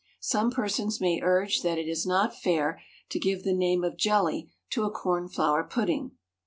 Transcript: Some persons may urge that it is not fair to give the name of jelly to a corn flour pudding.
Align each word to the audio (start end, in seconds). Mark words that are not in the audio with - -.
Some 0.21 0.49
persons 0.49 0.99
may 0.99 1.21
urge 1.21 1.61
that 1.61 1.77
it 1.77 1.87
is 1.87 2.07
not 2.07 2.35
fair 2.35 2.81
to 3.09 3.19
give 3.19 3.43
the 3.43 3.53
name 3.53 3.83
of 3.83 3.97
jelly 3.97 4.49
to 4.71 4.83
a 4.85 4.89
corn 4.89 5.27
flour 5.27 5.63
pudding. 5.63 6.13